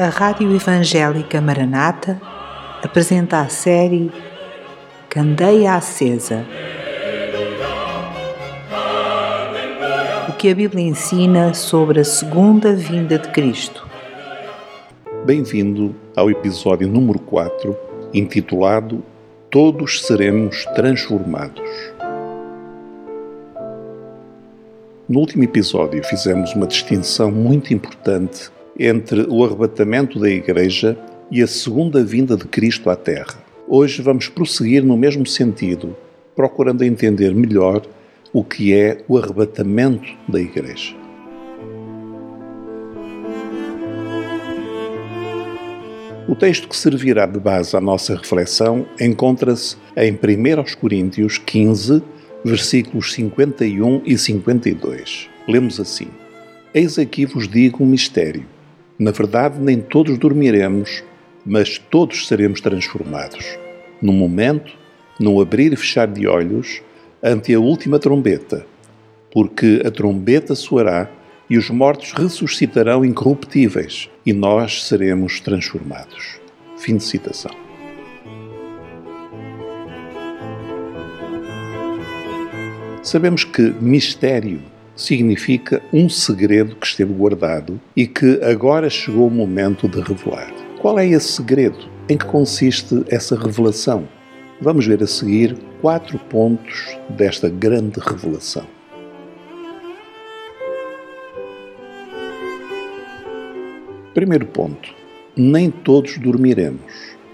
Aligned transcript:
a 0.00 0.08
Rádio 0.08 0.50
Evangélica 0.56 1.42
Maranata 1.42 2.18
apresenta 2.82 3.40
a 3.40 3.50
série 3.50 4.10
Candeia 5.10 5.74
Acesa. 5.74 6.42
O 10.26 10.32
que 10.32 10.48
a 10.48 10.54
Bíblia 10.54 10.86
ensina 10.86 11.52
sobre 11.52 12.00
a 12.00 12.04
segunda 12.04 12.72
vinda 12.74 13.18
de 13.18 13.28
Cristo. 13.28 13.86
Bem-vindo 15.26 15.94
ao 16.16 16.30
episódio 16.30 16.88
número 16.88 17.18
4, 17.18 17.76
intitulado 18.14 19.04
Todos 19.50 20.00
Seremos 20.06 20.64
Transformados. 20.74 21.92
No 25.06 25.20
último 25.20 25.44
episódio 25.44 26.02
fizemos 26.04 26.54
uma 26.54 26.66
distinção 26.66 27.30
muito 27.30 27.74
importante 27.74 28.50
entre 28.82 29.26
o 29.28 29.44
arrebatamento 29.44 30.18
da 30.18 30.30
Igreja 30.30 30.96
e 31.30 31.42
a 31.42 31.46
segunda 31.46 32.02
vinda 32.02 32.34
de 32.34 32.46
Cristo 32.46 32.88
à 32.88 32.96
Terra. 32.96 33.44
Hoje 33.68 34.00
vamos 34.00 34.26
prosseguir 34.26 34.82
no 34.82 34.96
mesmo 34.96 35.26
sentido, 35.26 35.94
procurando 36.34 36.82
entender 36.82 37.34
melhor 37.34 37.86
o 38.32 38.42
que 38.42 38.74
é 38.74 39.04
o 39.06 39.18
arrebatamento 39.18 40.08
da 40.26 40.40
Igreja. 40.40 40.96
O 46.26 46.34
texto 46.34 46.66
que 46.66 46.76
servirá 46.76 47.26
de 47.26 47.38
base 47.38 47.76
à 47.76 47.80
nossa 47.82 48.16
reflexão 48.16 48.86
encontra-se 48.98 49.76
em 49.94 50.12
1 50.12 50.80
Coríntios 50.80 51.36
15, 51.36 52.02
versículos 52.42 53.12
51 53.12 54.00
e 54.06 54.16
52. 54.16 55.28
Lemos 55.46 55.78
assim: 55.78 56.08
Eis 56.72 56.98
aqui 56.98 57.26
vos 57.26 57.46
digo 57.46 57.84
um 57.84 57.86
mistério. 57.86 58.44
Na 59.00 59.12
verdade, 59.12 59.58
nem 59.58 59.80
todos 59.80 60.18
dormiremos, 60.18 61.02
mas 61.46 61.78
todos 61.78 62.28
seremos 62.28 62.60
transformados. 62.60 63.56
No 64.02 64.12
momento, 64.12 64.76
no 65.18 65.40
abrir 65.40 65.72
e 65.72 65.76
fechar 65.76 66.06
de 66.06 66.26
olhos, 66.26 66.82
ante 67.22 67.54
a 67.54 67.58
última 67.58 67.98
trombeta. 67.98 68.66
Porque 69.32 69.80
a 69.86 69.90
trombeta 69.90 70.54
soará 70.54 71.10
e 71.48 71.56
os 71.56 71.70
mortos 71.70 72.12
ressuscitarão 72.12 73.02
incorruptíveis 73.02 74.10
e 74.26 74.34
nós 74.34 74.86
seremos 74.86 75.40
transformados. 75.40 76.38
Fim 76.76 76.98
de 76.98 77.04
citação. 77.04 77.52
Sabemos 83.02 83.44
que 83.44 83.62
mistério 83.80 84.60
significa 85.00 85.82
um 85.92 86.08
segredo 86.08 86.76
que 86.76 86.86
esteve 86.86 87.12
guardado 87.12 87.80
e 87.96 88.06
que 88.06 88.38
agora 88.42 88.90
chegou 88.90 89.28
o 89.28 89.30
momento 89.30 89.88
de 89.88 90.00
revelar. 90.00 90.52
Qual 90.78 90.98
é 90.98 91.06
esse 91.06 91.32
segredo? 91.32 91.88
Em 92.08 92.18
que 92.18 92.26
consiste 92.26 93.02
essa 93.08 93.34
revelação? 93.34 94.06
Vamos 94.60 94.86
ver 94.86 95.02
a 95.02 95.06
seguir 95.06 95.56
quatro 95.80 96.18
pontos 96.18 96.98
desta 97.08 97.48
grande 97.48 97.98
revelação. 97.98 98.66
Primeiro 104.12 104.44
ponto: 104.46 104.92
nem 105.34 105.70
todos 105.70 106.18
dormiremos. 106.18 106.82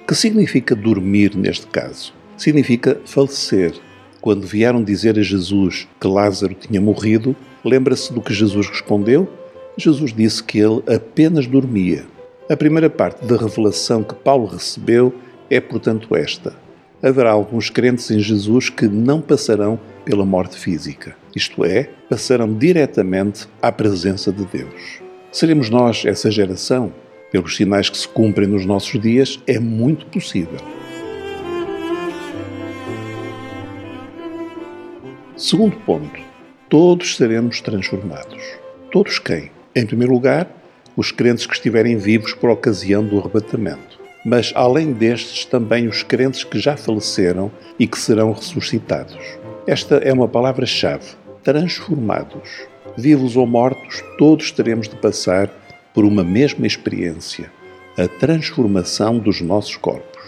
Que 0.07 0.15
significa 0.15 0.77
dormir 0.77 1.35
neste 1.35 1.67
caso? 1.67 2.15
Significa 2.37 3.01
falecer, 3.05 3.73
quando 4.21 4.47
vieram 4.47 4.85
dizer 4.85 5.19
a 5.19 5.23
Jesus 5.23 5.89
que 6.01 6.07
Lázaro 6.07 6.55
tinha 6.55 6.81
morrido, 6.81 7.35
lembra-se 7.67 8.13
do 8.13 8.21
que 8.21 8.33
Jesus 8.33 8.69
respondeu? 8.69 9.29
Jesus 9.77 10.13
disse 10.13 10.43
que 10.43 10.59
ele 10.59 10.83
apenas 10.87 11.47
dormia. 11.47 12.07
A 12.49 12.57
primeira 12.57 12.89
parte 12.89 13.25
da 13.25 13.37
revelação 13.37 14.03
que 14.03 14.15
Paulo 14.15 14.47
recebeu 14.47 15.13
é, 15.51 15.61
portanto, 15.61 16.15
esta: 16.15 16.55
haverá 17.03 17.31
alguns 17.31 17.69
crentes 17.71 18.11
em 18.11 18.21
Jesus 18.21 18.71
que 18.71 18.87
não 18.87 19.21
passarão 19.21 19.79
pela 20.05 20.25
morte 20.25 20.57
física, 20.57 21.17
isto 21.35 21.65
é, 21.65 21.91
passarão 22.09 22.53
diretamente 22.55 23.49
à 23.61 23.73
presença 23.73 24.33
de 24.33 24.45
Deus. 24.45 25.01
Seremos 25.33 25.69
nós 25.69 26.05
essa 26.07 26.31
geração? 26.31 26.93
Pelos 27.33 27.57
sinais 27.57 27.91
que 27.91 27.99
se 27.99 28.07
cumprem 28.07 28.47
nos 28.47 28.65
nossos 28.65 29.01
dias, 29.01 29.41
é 29.47 29.59
muito 29.59 30.07
possível. 30.07 30.61
Segundo 35.37 35.77
ponto, 35.79 36.19
todos 36.69 37.17
seremos 37.17 37.61
transformados. 37.61 38.43
Todos 38.91 39.19
quem? 39.19 39.51
Em 39.75 39.87
primeiro 39.87 40.13
lugar, 40.13 40.49
os 40.97 41.13
crentes 41.13 41.47
que 41.47 41.55
estiverem 41.55 41.97
vivos 41.97 42.35
por 42.35 42.51
ocasião 42.51 43.05
do 43.05 43.19
arrebatamento. 43.19 44.01
Mas, 44.25 44.53
além 44.57 44.93
destes, 44.93 45.45
também 45.45 45.87
os 45.87 46.03
crentes 46.03 46.43
que 46.43 46.59
já 46.59 46.77
faleceram 46.77 47.53
e 47.79 47.87
que 47.87 47.99
serão 47.99 48.33
ressuscitados. 48.33 49.17
Esta 49.67 49.97
é 49.97 50.13
uma 50.13 50.27
palavra-chave: 50.27 51.15
transformados. 51.45 52.67
Vivos 52.97 53.37
ou 53.37 53.47
mortos, 53.47 54.03
todos 54.19 54.51
teremos 54.51 54.89
de 54.89 54.97
passar 54.97 55.49
por 55.95 56.05
uma 56.05 56.25
mesma 56.25 56.67
experiência, 56.67 57.53
a 57.97 58.09
transformação 58.09 59.19
dos 59.19 59.41
nossos 59.41 59.77
corpos. 59.77 60.25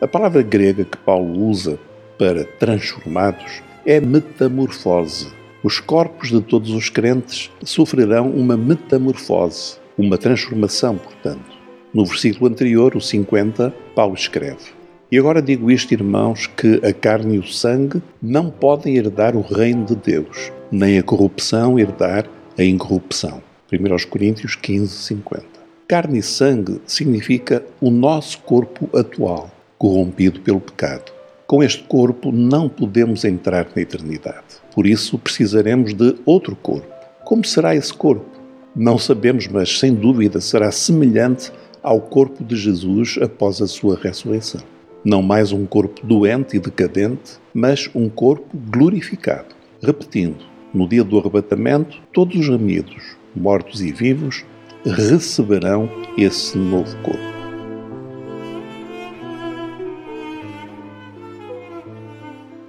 A 0.00 0.06
palavra 0.06 0.42
grega 0.42 0.84
que 0.84 0.96
Paulo 0.96 1.38
usa 1.46 1.78
para 2.18 2.44
transformados 2.44 3.62
é 3.84 4.00
metamorfose. 4.00 5.35
Os 5.62 5.80
corpos 5.80 6.28
de 6.28 6.40
todos 6.40 6.70
os 6.70 6.90
crentes 6.90 7.50
sofrerão 7.62 8.30
uma 8.30 8.56
metamorfose, 8.56 9.78
uma 9.96 10.18
transformação, 10.18 10.96
portanto. 10.96 11.56
No 11.92 12.04
versículo 12.04 12.50
anterior, 12.50 12.94
o 12.94 13.00
50, 13.00 13.74
Paulo 13.94 14.14
escreve: 14.14 14.72
E 15.10 15.18
agora 15.18 15.40
digo 15.40 15.70
isto, 15.70 15.92
irmãos, 15.92 16.46
que 16.46 16.80
a 16.86 16.92
carne 16.92 17.36
e 17.36 17.38
o 17.38 17.46
sangue 17.46 18.02
não 18.20 18.50
podem 18.50 18.96
herdar 18.96 19.34
o 19.34 19.40
reino 19.40 19.86
de 19.86 19.96
Deus, 19.96 20.52
nem 20.70 20.98
a 20.98 21.02
corrupção 21.02 21.78
herdar 21.78 22.28
a 22.58 22.62
incorrupção. 22.62 23.42
1 23.72 24.08
Coríntios 24.08 24.54
15, 24.54 24.88
50. 24.88 25.46
Carne 25.88 26.18
e 26.18 26.22
sangue 26.22 26.80
significa 26.86 27.64
o 27.80 27.90
nosso 27.90 28.38
corpo 28.40 28.88
atual, 28.96 29.50
corrompido 29.78 30.40
pelo 30.40 30.60
pecado. 30.60 31.15
Com 31.46 31.62
este 31.62 31.84
corpo 31.84 32.32
não 32.32 32.68
podemos 32.68 33.24
entrar 33.24 33.68
na 33.74 33.80
eternidade. 33.80 34.56
Por 34.74 34.84
isso 34.84 35.16
precisaremos 35.16 35.94
de 35.94 36.16
outro 36.26 36.56
corpo. 36.56 36.88
Como 37.24 37.44
será 37.44 37.76
esse 37.76 37.94
corpo? 37.94 38.26
Não 38.74 38.98
sabemos, 38.98 39.46
mas 39.46 39.78
sem 39.78 39.94
dúvida 39.94 40.40
será 40.40 40.72
semelhante 40.72 41.52
ao 41.84 42.00
corpo 42.00 42.42
de 42.42 42.56
Jesus 42.56 43.16
após 43.22 43.62
a 43.62 43.68
sua 43.68 43.96
ressurreição. 43.96 44.60
Não 45.04 45.22
mais 45.22 45.52
um 45.52 45.64
corpo 45.66 46.04
doente 46.04 46.56
e 46.56 46.60
decadente, 46.60 47.38
mas 47.54 47.88
um 47.94 48.08
corpo 48.08 48.58
glorificado. 48.68 49.54
Repetindo, 49.80 50.44
no 50.74 50.88
dia 50.88 51.04
do 51.04 51.16
arrebatamento, 51.16 51.96
todos 52.12 52.36
os 52.36 52.48
remidos, 52.48 53.16
mortos 53.36 53.80
e 53.80 53.92
vivos, 53.92 54.44
receberão 54.84 55.88
esse 56.18 56.58
novo 56.58 56.96
corpo. 57.02 57.35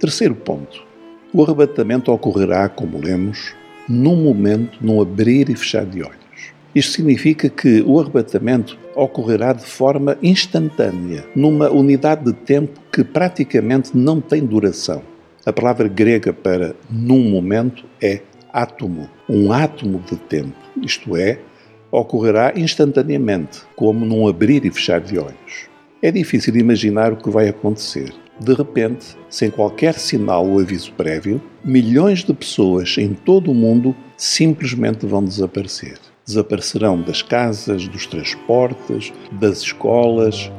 Terceiro 0.08 0.34
ponto. 0.34 0.82
O 1.34 1.44
arrebatamento 1.44 2.10
ocorrerá, 2.10 2.66
como 2.66 2.98
lemos, 2.98 3.54
num 3.86 4.16
momento, 4.16 4.78
num 4.80 5.02
abrir 5.02 5.50
e 5.50 5.54
fechar 5.54 5.84
de 5.84 6.02
olhos. 6.02 6.54
Isto 6.74 6.92
significa 6.92 7.50
que 7.50 7.82
o 7.82 8.00
arrebatamento 8.00 8.78
ocorrerá 8.96 9.52
de 9.52 9.66
forma 9.66 10.16
instantânea, 10.22 11.26
numa 11.36 11.68
unidade 11.68 12.24
de 12.24 12.32
tempo 12.32 12.80
que 12.90 13.04
praticamente 13.04 13.94
não 13.94 14.18
tem 14.18 14.46
duração. 14.46 15.02
A 15.44 15.52
palavra 15.52 15.86
grega 15.88 16.32
para 16.32 16.74
num 16.90 17.28
momento 17.28 17.84
é 18.00 18.22
átomo, 18.50 19.10
um 19.28 19.52
átomo 19.52 20.02
de 20.10 20.16
tempo, 20.16 20.56
isto 20.82 21.18
é, 21.18 21.38
ocorrerá 21.92 22.54
instantaneamente, 22.56 23.60
como 23.76 24.06
num 24.06 24.26
abrir 24.26 24.64
e 24.64 24.70
fechar 24.70 25.02
de 25.02 25.18
olhos. 25.18 25.68
É 26.00 26.10
difícil 26.10 26.56
imaginar 26.56 27.12
o 27.12 27.16
que 27.16 27.28
vai 27.28 27.46
acontecer, 27.46 28.14
de 28.40 28.54
repente, 28.54 29.16
sem 29.28 29.50
qualquer 29.50 29.94
sinal 29.94 30.46
ou 30.46 30.60
aviso 30.60 30.92
prévio, 30.92 31.42
milhões 31.64 32.22
de 32.22 32.32
pessoas 32.32 32.96
em 32.96 33.12
todo 33.12 33.50
o 33.50 33.54
mundo 33.54 33.94
simplesmente 34.16 35.06
vão 35.06 35.24
desaparecer. 35.24 35.98
Desaparecerão 36.24 37.00
das 37.00 37.20
casas, 37.20 37.88
dos 37.88 38.06
transportes, 38.06 39.12
das 39.32 39.62
escolas, 39.62 40.50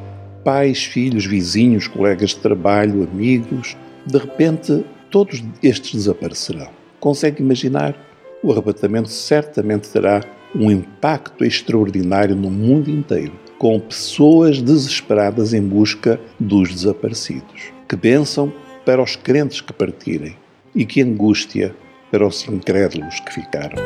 pais, 0.44 0.84
filhos, 0.84 1.24
vizinhos, 1.24 1.86
colegas 1.86 2.30
de 2.30 2.38
trabalho, 2.38 3.08
amigos. 3.10 3.76
De 4.06 4.18
repente, 4.18 4.84
todos 5.10 5.42
estes 5.62 5.92
desaparecerão. 5.92 6.68
Consegue 6.98 7.42
imaginar? 7.42 7.96
O 8.42 8.52
arrebatamento 8.52 9.08
certamente 9.08 9.88
terá 9.88 10.22
um 10.54 10.70
impacto 10.70 11.44
extraordinário 11.44 12.34
no 12.34 12.50
mundo 12.50 12.90
inteiro 12.90 13.32
com 13.60 13.78
pessoas 13.78 14.62
desesperadas 14.62 15.52
em 15.52 15.60
busca 15.60 16.18
dos 16.40 16.70
desaparecidos. 16.70 17.70
Que 17.86 17.94
bênção 17.94 18.50
para 18.86 19.02
os 19.02 19.16
crentes 19.16 19.60
que 19.60 19.70
partirem 19.70 20.34
e 20.74 20.86
que 20.86 21.02
angústia 21.02 21.76
para 22.10 22.26
os 22.26 22.48
incrédulos 22.48 23.20
que 23.20 23.34
ficaram. 23.34 23.76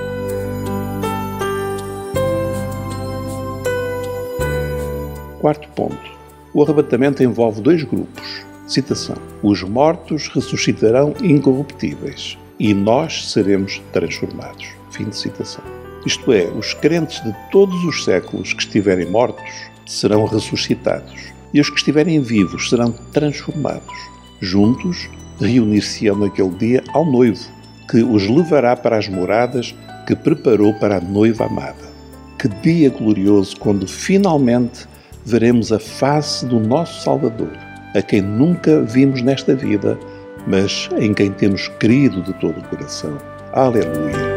Quarto 5.40 5.68
ponto. 5.70 6.14
O 6.54 6.62
arrebatamento 6.62 7.24
envolve 7.24 7.60
dois 7.60 7.82
grupos. 7.82 8.46
Citação: 8.68 9.16
Os 9.42 9.64
mortos 9.64 10.28
ressuscitarão 10.28 11.14
incorruptíveis 11.20 12.38
e 12.60 12.72
nós 12.72 13.28
seremos 13.32 13.82
transformados. 13.92 14.68
Fim 14.92 15.06
de 15.06 15.16
citação. 15.16 15.83
Isto 16.06 16.32
é, 16.32 16.44
os 16.44 16.74
crentes 16.74 17.22
de 17.22 17.34
todos 17.50 17.82
os 17.84 18.04
séculos 18.04 18.52
que 18.52 18.62
estiverem 18.62 19.10
mortos 19.10 19.44
serão 19.86 20.26
ressuscitados 20.26 21.32
e 21.52 21.60
os 21.60 21.70
que 21.70 21.76
estiverem 21.76 22.20
vivos 22.20 22.68
serão 22.68 22.92
transformados. 23.12 23.94
Juntos, 24.40 25.08
reunir-se-ão 25.40 26.16
naquele 26.16 26.50
dia 26.50 26.84
ao 26.92 27.04
noivo, 27.04 27.48
que 27.90 28.02
os 28.02 28.28
levará 28.28 28.76
para 28.76 28.98
as 28.98 29.08
moradas 29.08 29.74
que 30.06 30.14
preparou 30.14 30.74
para 30.74 30.98
a 30.98 31.00
noiva 31.00 31.46
amada. 31.46 31.94
Que 32.38 32.48
dia 32.48 32.90
glorioso 32.90 33.56
quando 33.58 33.86
finalmente 33.86 34.86
veremos 35.24 35.72
a 35.72 35.78
face 35.78 36.44
do 36.44 36.60
nosso 36.60 37.02
Salvador, 37.02 37.52
a 37.94 38.02
quem 38.02 38.20
nunca 38.20 38.82
vimos 38.82 39.22
nesta 39.22 39.54
vida, 39.54 39.98
mas 40.46 40.90
em 40.98 41.14
quem 41.14 41.30
temos 41.30 41.68
crido 41.78 42.20
de 42.20 42.32
todo 42.34 42.58
o 42.58 42.68
coração. 42.68 43.16
Aleluia! 43.52 44.33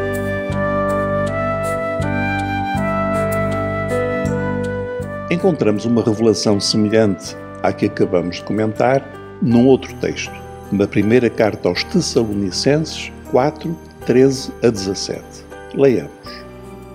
Encontramos 5.30 5.84
uma 5.84 6.02
revelação 6.02 6.58
semelhante 6.58 7.36
à 7.62 7.74
que 7.74 7.88
acabamos 7.88 8.38
de 8.38 8.44
comentar 8.44 9.04
num 9.42 9.68
outro 9.68 9.94
texto, 9.96 10.32
na 10.72 10.88
primeira 10.88 11.30
carta 11.30 11.68
aos 11.68 11.84
Tessalonicenses 11.84 13.12
4, 13.30 13.78
13 14.06 14.54
a 14.64 14.70
17. 14.70 15.22
Leiamos. 15.76 16.12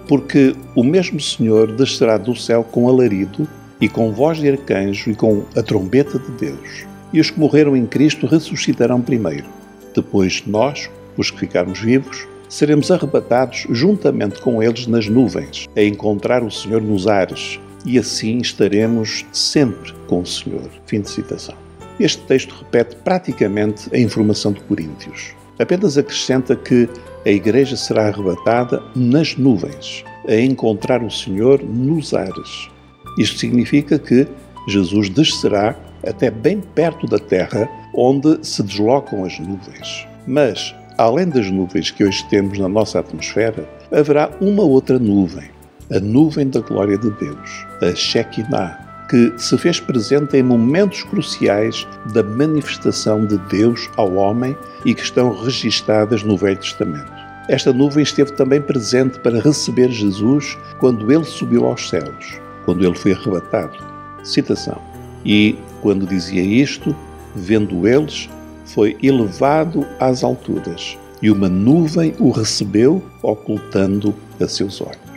Porque 0.09 0.57
o 0.75 0.83
mesmo 0.83 1.21
Senhor 1.21 1.73
descerá 1.73 2.17
do 2.17 2.35
céu 2.35 2.65
com 2.65 2.89
alarido 2.89 3.47
e 3.79 3.87
com 3.87 4.11
voz 4.13 4.39
de 4.39 4.49
arcanjo 4.49 5.11
e 5.11 5.15
com 5.15 5.43
a 5.55 5.63
trombeta 5.63 6.19
de 6.19 6.31
Deus. 6.31 6.87
E 7.13 7.21
os 7.21 7.31
que 7.31 7.39
morreram 7.39 7.77
em 7.77 7.85
Cristo 7.85 8.27
ressuscitarão 8.27 9.03
primeiro. 9.03 9.45
Depois 9.95 10.43
nós, 10.47 10.89
os 11.19 11.31
que 11.31 11.41
ficarmos 11.41 11.81
vivos, 11.81 12.27
seremos 12.49 12.91
arrebatados 12.91 13.67
juntamente 13.69 14.41
com 14.41 14.63
eles 14.63 14.87
nas 14.87 15.07
nuvens, 15.07 15.69
a 15.77 15.83
encontrar 15.83 16.43
o 16.43 16.51
Senhor 16.51 16.81
nos 16.81 17.07
ares, 17.07 17.61
e 17.85 17.99
assim 17.99 18.39
estaremos 18.39 19.25
sempre 19.33 19.93
com 20.07 20.21
o 20.21 20.27
Senhor. 20.27 20.69
Fim 20.87 21.01
de 21.01 21.11
citação. 21.11 21.55
Este 22.01 22.23
texto 22.23 22.55
repete 22.55 22.97
praticamente 22.97 23.89
a 23.95 23.99
informação 23.99 24.53
de 24.53 24.61
Coríntios. 24.63 25.35
Apenas 25.59 25.99
acrescenta 25.99 26.57
que 26.57 26.89
a 27.25 27.31
Igreja 27.31 27.77
será 27.77 28.09
arrebatada 28.09 28.83
nas 28.97 29.37
nuvens, 29.37 30.05
a 30.27 30.35
encontrar 30.35 31.03
o 31.03 31.11
Senhor 31.11 31.63
nos 31.63 32.15
ares. 32.15 32.69
Isto 33.19 33.39
significa 33.39 33.99
que 33.99 34.27
Jesus 34.67 35.09
descerá 35.09 35.77
até 36.07 36.31
bem 36.31 36.61
perto 36.61 37.07
da 37.07 37.19
terra, 37.19 37.69
onde 37.95 38.45
se 38.45 38.63
deslocam 38.63 39.25
as 39.25 39.39
nuvens. 39.39 40.07
Mas, 40.27 40.75
além 40.99 41.29
das 41.29 41.51
nuvens 41.51 41.91
que 41.91 42.05
hoje 42.05 42.25
temos 42.29 42.59
na 42.59 42.69
nossa 42.69 42.99
atmosfera, 42.99 43.69
haverá 43.91 44.31
uma 44.41 44.63
outra 44.63 44.99
nuvem, 44.99 45.51
a 45.91 46.01
nuvem 46.01 46.49
da 46.49 46.61
glória 46.61 46.97
de 46.97 47.11
Deus, 47.11 47.67
a 47.81 47.95
Shekinah, 47.95 48.79
que 49.09 49.33
se 49.37 49.59
fez 49.59 49.79
presente 49.79 50.37
em 50.37 50.43
momentos 50.43 51.03
cruciais 51.03 51.87
da 52.13 52.23
manifestação 52.23 53.27
de 53.27 53.37
Deus 53.51 53.91
ao 53.97 54.15
homem 54.15 54.57
e 54.85 54.95
que 54.95 55.03
estão 55.03 55.35
registadas 55.35 56.23
no 56.23 56.37
Velho 56.37 56.57
Testamento. 56.57 57.13
Esta 57.49 57.73
nuvem 57.73 58.03
esteve 58.03 58.33
também 58.33 58.61
presente 58.61 59.19
para 59.19 59.41
receber 59.41 59.91
Jesus 59.91 60.57
quando 60.79 61.13
ele 61.13 61.25
subiu 61.25 61.67
aos 61.67 61.89
céus, 61.89 62.41
quando 62.65 62.87
ele 62.87 62.95
foi 62.95 63.13
arrebatado. 63.13 63.77
Citação. 64.23 64.81
E, 65.25 65.59
quando 65.83 66.07
dizia 66.07 66.43
isto, 66.43 66.97
vendo 67.35 67.87
eles, 67.87 68.31
foi 68.65 68.97
elevado 69.03 69.87
às 70.01 70.25
alturas, 70.25 70.97
e 71.21 71.31
uma 71.31 71.49
nuvem 71.49 72.15
o 72.19 72.31
recebeu, 72.31 73.03
ocultando 73.23 74.15
a 74.41 74.49
seus 74.49 74.81
olhos. 74.81 75.12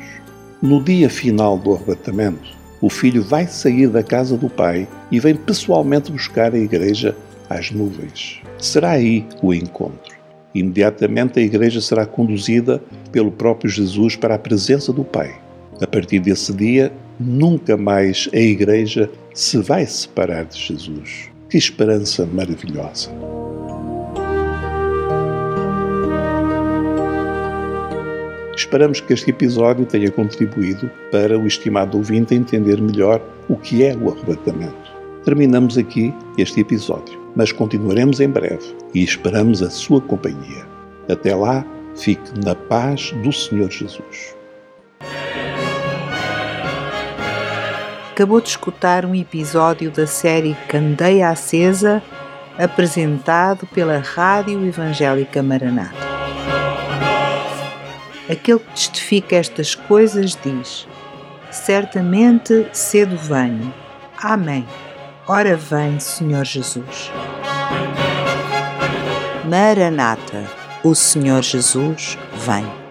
No 0.65 0.81
dia 0.81 1.11
final 1.11 1.59
do 1.59 1.75
arrebatamento, 1.75 2.49
o 2.81 2.89
filho 2.89 3.21
vai 3.21 3.45
sair 3.45 3.87
da 3.87 4.01
casa 4.01 4.35
do 4.35 4.49
pai 4.49 4.87
e 5.11 5.19
vem 5.19 5.35
pessoalmente 5.35 6.11
buscar 6.11 6.55
a 6.55 6.57
igreja 6.57 7.15
às 7.47 7.69
nuvens. 7.69 8.41
Será 8.57 8.89
aí 8.89 9.23
o 9.43 9.53
encontro. 9.53 10.15
Imediatamente 10.55 11.39
a 11.39 11.43
igreja 11.43 11.79
será 11.79 12.03
conduzida 12.03 12.81
pelo 13.11 13.31
próprio 13.31 13.69
Jesus 13.69 14.15
para 14.15 14.33
a 14.33 14.39
presença 14.39 14.91
do 14.91 15.03
Pai. 15.03 15.39
A 15.79 15.85
partir 15.85 16.19
desse 16.19 16.51
dia, 16.51 16.91
nunca 17.19 17.77
mais 17.77 18.27
a 18.33 18.39
igreja 18.39 19.07
se 19.35 19.59
vai 19.59 19.85
separar 19.85 20.45
de 20.45 20.57
Jesus. 20.57 21.29
Que 21.47 21.59
esperança 21.59 22.25
maravilhosa! 22.25 23.11
Esperamos 28.65 28.99
que 28.99 29.13
este 29.13 29.29
episódio 29.29 29.85
tenha 29.85 30.09
contribuído 30.09 30.89
para 31.11 31.37
o 31.37 31.45
estimado 31.45 31.97
ouvinte 31.97 32.33
entender 32.33 32.81
melhor 32.81 33.21
o 33.47 33.55
que 33.55 33.83
é 33.83 33.95
o 33.95 34.11
arrebatamento. 34.11 34.91
Terminamos 35.23 35.77
aqui 35.77 36.11
este 36.35 36.61
episódio, 36.61 37.15
mas 37.35 37.51
continuaremos 37.51 38.19
em 38.19 38.27
breve 38.27 38.75
e 38.91 39.03
esperamos 39.03 39.61
a 39.61 39.69
sua 39.69 40.01
companhia. 40.01 40.65
Até 41.07 41.35
lá, 41.35 41.63
fique 41.95 42.27
na 42.43 42.55
paz 42.55 43.11
do 43.23 43.31
Senhor 43.31 43.69
Jesus. 43.69 44.35
Acabou 48.11 48.41
de 48.41 48.49
escutar 48.49 49.05
um 49.05 49.13
episódio 49.13 49.91
da 49.91 50.07
série 50.07 50.57
Candeia 50.67 51.29
Acesa, 51.29 52.01
apresentado 52.57 53.67
pela 53.67 53.99
Rádio 53.99 54.65
Evangélica 54.65 55.43
Maranata. 55.43 56.04
Aquele 58.29 58.59
que 58.59 58.71
testifica 58.71 59.35
estas 59.35 59.75
coisas 59.75 60.37
diz: 60.43 60.87
Certamente 61.51 62.67
cedo 62.73 63.15
venho. 63.17 63.73
Amém. 64.21 64.65
Ora 65.27 65.55
vem, 65.55 65.99
Senhor 65.99 66.45
Jesus. 66.45 67.11
Maranata, 69.45 70.43
o 70.83 70.95
Senhor 70.95 71.41
Jesus 71.43 72.17
vem. 72.33 72.84